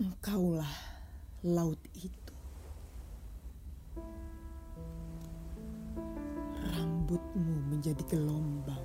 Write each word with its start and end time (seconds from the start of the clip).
Engkaulah 0.00 0.80
laut 1.44 1.76
itu. 1.92 2.32
Rambutmu 6.72 7.68
menjadi 7.68 8.00
gelombang. 8.08 8.80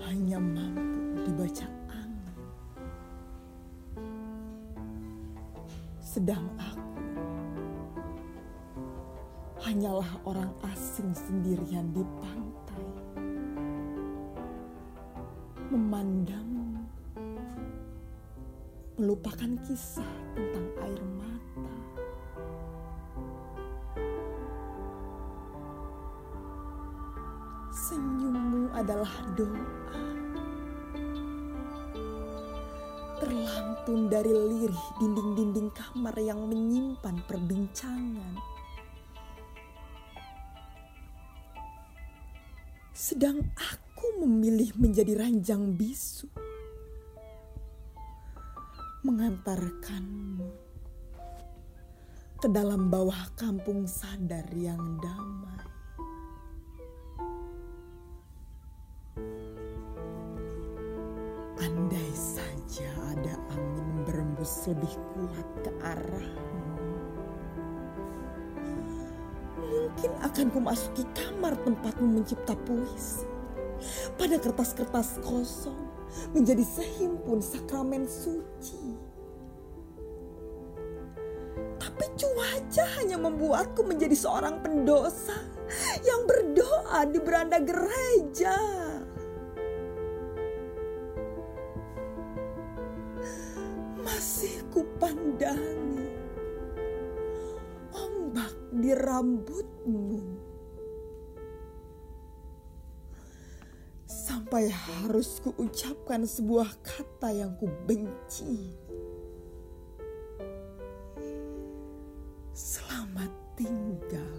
Hanya 0.00 0.40
mampu 0.40 1.28
dibaca 1.28 1.68
angin. 1.92 2.40
Sedang 6.00 6.48
aku 6.56 7.04
hanyalah 9.60 10.08
orang 10.24 10.48
asing 10.72 11.12
sendirian 11.12 11.92
di 11.92 12.00
pantai. 12.16 12.84
Memandangmu 15.68 16.59
melupakan 19.00 19.48
kisah 19.64 20.12
tentang 20.36 20.68
air 20.84 21.00
mata. 21.16 21.72
Senyummu 27.72 28.68
adalah 28.76 29.08
doa. 29.40 30.04
Terlantun 33.24 34.12
dari 34.12 34.32
lirih 34.36 34.86
dinding-dinding 35.00 35.72
kamar 35.72 36.20
yang 36.20 36.44
menyimpan 36.44 37.24
perbincangan. 37.24 38.36
Sedang 42.92 43.40
aku 43.56 44.20
memilih 44.28 44.76
menjadi 44.76 45.16
ranjang 45.24 45.72
bisu 45.72 46.28
mengantarkanmu 49.00 50.44
ke 52.36 52.48
dalam 52.52 52.92
bawah 52.92 53.32
kampung 53.32 53.88
sadar 53.88 54.44
yang 54.52 55.00
damai. 55.00 55.64
Andai 61.60 62.12
saja 62.12 62.88
ada 63.12 63.36
angin 63.56 64.04
berembus 64.04 64.68
lebih 64.68 64.92
kuat 65.16 65.48
ke 65.64 65.70
arahmu. 65.80 66.76
Mungkin 69.60 70.12
akan 70.24 70.46
kumasuki 70.52 71.08
kamar 71.16 71.56
tempatmu 71.64 72.20
mencipta 72.20 72.52
puisi. 72.68 73.29
Pada 74.16 74.36
kertas-kertas 74.36 75.20
kosong 75.24 75.88
menjadi 76.34 76.64
sehimpun 76.64 77.40
sakramen 77.40 78.04
suci. 78.04 79.10
Tapi 81.80 82.04
cuaca 82.16 82.84
hanya 83.00 83.16
membuatku 83.16 83.80
menjadi 83.84 84.12
seorang 84.12 84.60
pendosa 84.60 85.36
yang 86.04 86.28
berdoa 86.28 87.08
di 87.08 87.18
beranda 87.22 87.58
gereja. 87.62 88.56
Masih 94.00 94.60
kupandangi 94.74 96.08
ombak 97.96 98.52
di 98.76 98.90
rambutmu. 98.92 100.49
Sampai 104.50 104.66
harus 104.66 105.38
kuucapkan 105.46 106.26
sebuah 106.26 106.82
kata 106.82 107.30
yang 107.30 107.54
kubenci. 107.54 108.74
Selamat 112.50 113.30
tinggal. 113.54 114.34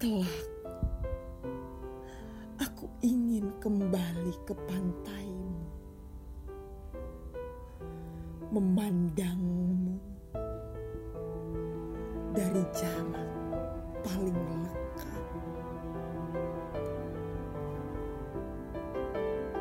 Kelak, 0.00 0.48
aku 2.56 2.88
ingin 3.04 3.52
kembali 3.60 4.32
ke 4.48 4.56
pantaimu. 4.64 5.60
Memandangmu 8.48 9.92
dari 12.32 12.64
jarak 12.72 13.32
paling 14.00 14.57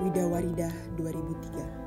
Wida 0.04 0.28
Warida 0.28 0.70
2003 0.96 1.87